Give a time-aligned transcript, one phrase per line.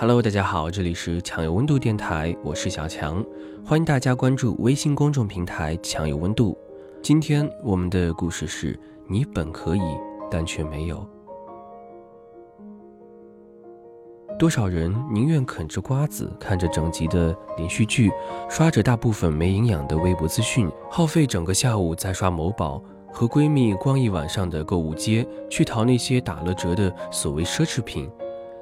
[0.00, 3.20] Hello，大家好，这里是强有温度电台，我是小强，
[3.66, 6.56] 欢迎大家关注微信公众平台强有温度。
[7.02, 9.80] 今天我们的故事是你本可以，
[10.30, 11.04] 但却没有。
[14.38, 18.08] 多少人宁愿啃着瓜子，看着整集的连续剧，
[18.48, 22.80] 刷着大部分没营养的微博资讯，耗费整个下午在刷某宝，
[23.12, 28.08] 和闺蜜逛一晚上的购物街，去淘那些打了折的所谓奢侈品？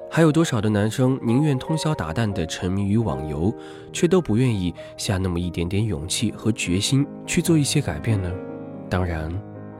[0.09, 3.53] 还有多少的男生宁愿通宵达旦地沉迷于网游，
[3.91, 8.31] 却都不愿意下那么一点点勇气和决心去做一些改变呢？
[8.89, 9.29] 当然，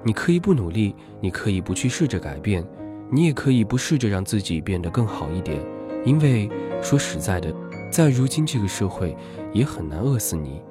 [0.03, 2.63] 你可以不努力，你可以不去试着改变，
[3.09, 5.59] 你也可以不试着让自己变得更好一点。
[6.03, 6.49] 因为
[6.81, 7.51] 说实在的，
[7.89, 9.15] 在如今这个社会，
[9.53, 10.61] 也很难饿死你，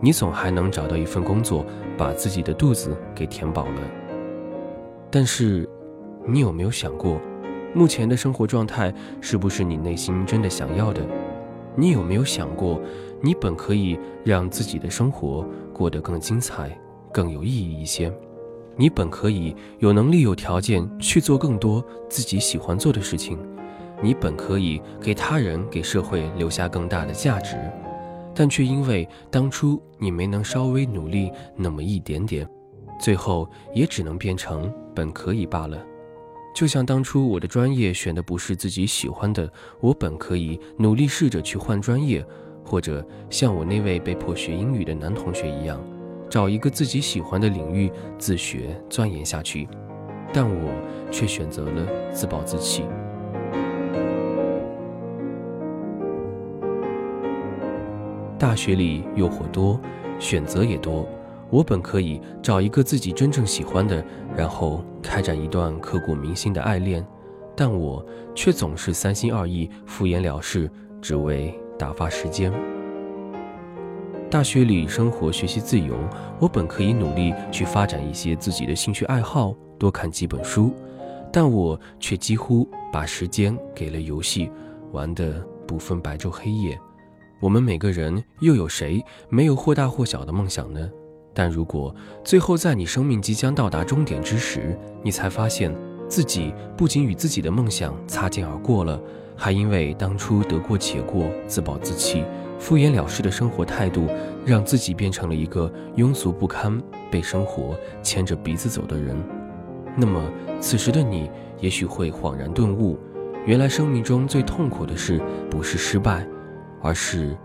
[0.00, 1.66] 你总还能找到一份工作，
[1.98, 3.80] 把自己的肚子给填饱了。
[5.10, 5.68] 但是，
[6.26, 7.20] 你有没有想过，
[7.74, 11.00] 目前的生活状态是不是你内心真的想要的？
[11.74, 12.78] 你有没有想过，
[13.22, 16.78] 你本可以让自己的生活过得更精彩、
[17.10, 18.12] 更有意义一些？
[18.76, 23.38] 你本可以有能力、有条件去做更多自己喜欢做的事情。
[24.02, 27.56] 你本可以给他人、给社会留下更大的价值，
[28.34, 32.46] 但却因为当初你没能稍微努力那么一点点，
[33.00, 35.78] 最后也只能变成本可以罢了。
[36.54, 39.50] 就像当初我的专业选的不是自己喜欢的，
[39.80, 42.24] 我本可以努力试着去换专业，
[42.64, 45.82] 或者像我那位被迫学英语的男同学一样，
[46.28, 49.66] 找一个自己喜欢的领域自学钻研下去，
[50.32, 50.70] 但我
[51.10, 52.84] 却选择了自暴自弃。
[58.38, 59.80] 大学里诱惑多，
[60.18, 61.08] 选择也多。
[61.52, 64.02] 我本可以找一个自己真正喜欢的，
[64.34, 67.06] 然后开展一段刻骨铭心的爱恋，
[67.54, 70.70] 但我却总是三心二意、敷衍了事，
[71.02, 72.50] 只为打发时间。
[74.30, 75.94] 大学里生活学习自由，
[76.40, 80.72] 我本可以努力去发展一些自己的兴趣爱好，多看几本书，
[81.30, 84.50] 但我却几乎把时间给了游戏，
[84.90, 86.80] 玩得不分白昼黑夜。
[87.40, 90.90] 我们每个人又有谁没有或大或小的梦想呢？
[91.34, 91.94] 但如果
[92.24, 95.74] 最后在你生命即将到达终点之时，你才发现
[96.08, 99.00] 自己不仅与自己的梦想擦肩而过了，
[99.34, 102.24] 还因为当初得过且过、自暴自弃、
[102.58, 104.06] 敷衍了事的生活态度，
[104.44, 109.16] 让自己变成了一个庸俗不堪、被生活牵着鼻子走的人。
[109.96, 110.22] 那么，
[110.60, 112.98] 此时的你也许会恍然顿悟，
[113.46, 115.20] 原来生命中最痛苦的事
[115.50, 116.26] 不是失败。
[116.82, 117.36] 而是，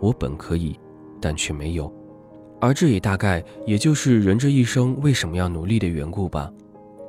[0.00, 0.78] 我本可以，
[1.20, 1.92] 但却没有，
[2.62, 6.48] 而这也大概也就是人这一生为什么要努力的缘故吧。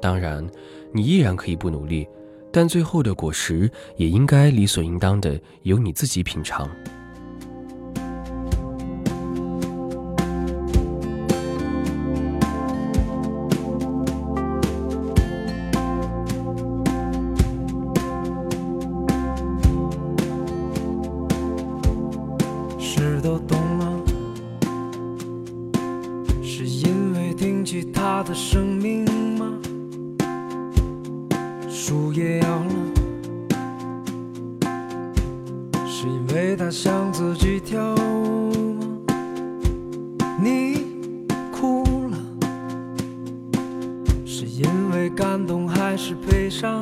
[0.01, 0.43] 当然，
[0.91, 2.07] 你依然可以不努力，
[2.51, 6.67] 但最后的果实也应该理所应当的由你自己品尝。
[28.23, 29.03] 的生命
[29.37, 29.53] 吗？
[31.69, 32.69] 树叶摇了，
[35.85, 38.87] 是因为它想自己跳舞吗？
[40.41, 40.85] 你
[41.51, 42.17] 哭了，
[44.25, 46.81] 是因为感动还是悲伤？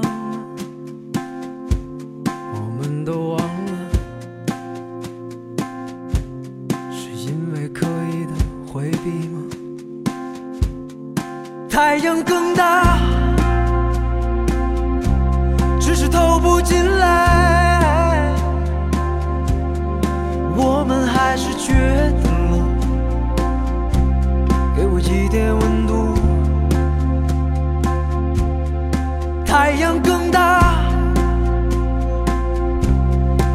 [11.71, 12.99] 太阳更大，
[15.79, 18.35] 只是透不进来。
[20.53, 21.73] 我们还是觉
[22.21, 22.29] 得，
[24.75, 26.13] 给我一点温度。
[29.45, 30.75] 太阳更大，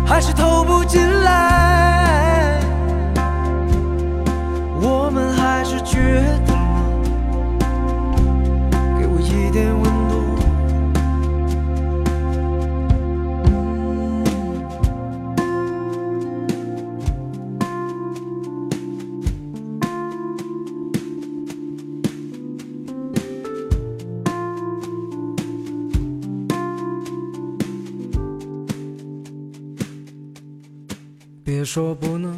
[0.07, 1.16] 还是透不进来。
[31.67, 32.33] 说不能，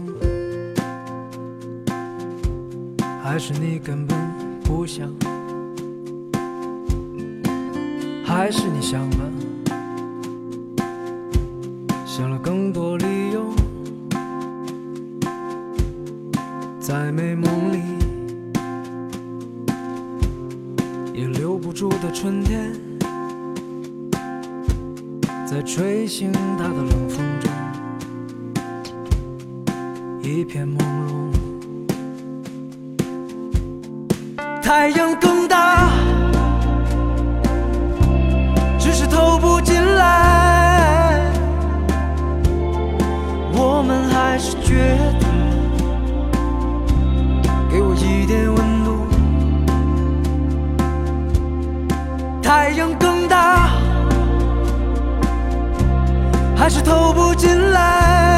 [3.22, 4.16] 还是你根本
[4.64, 5.06] 不想。
[8.24, 9.30] 还是你想了，
[12.06, 13.44] 想了更多理由，
[16.80, 17.82] 在美梦里。
[21.12, 22.72] 也留不住的春天，
[25.46, 27.27] 在吹醒他的冷风。
[30.28, 30.82] 一片朦胧。
[34.62, 35.88] 太阳更大，
[38.78, 41.18] 只是透不进来。
[43.54, 45.26] 我们还是觉得，
[47.70, 49.06] 给我一点温度。
[52.42, 53.70] 太阳更大，
[56.54, 58.37] 还是透不进来。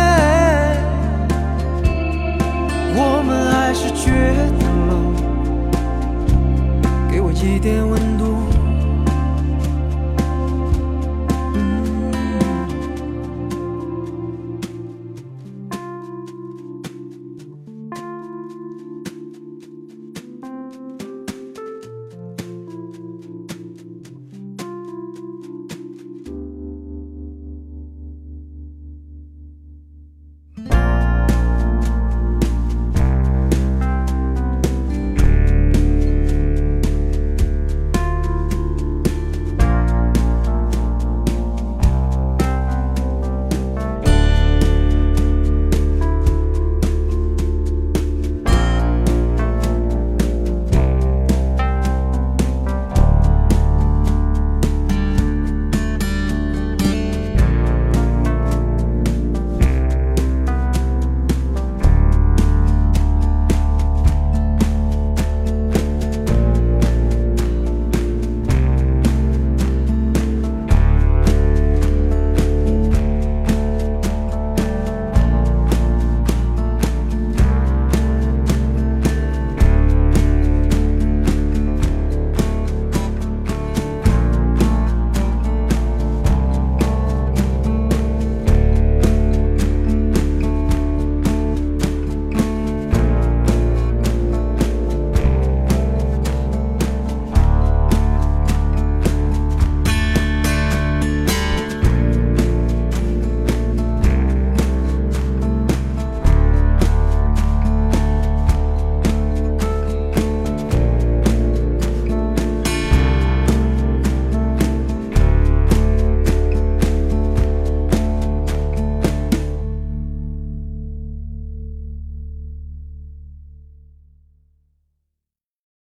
[4.11, 5.15] 觉得冷。
[7.11, 8.50] 给我一点温度。